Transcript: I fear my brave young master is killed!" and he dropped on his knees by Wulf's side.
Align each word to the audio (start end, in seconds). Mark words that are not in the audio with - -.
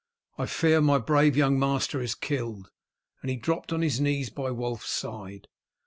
I 0.35 0.47
fear 0.47 0.81
my 0.81 0.97
brave 0.97 1.37
young 1.37 1.59
master 1.59 2.01
is 2.01 2.15
killed!" 2.15 2.71
and 3.21 3.29
he 3.29 3.37
dropped 3.37 3.71
on 3.71 3.83
his 3.83 4.01
knees 4.01 4.31
by 4.31 4.49
Wulf's 4.49 4.89
side. 4.89 5.47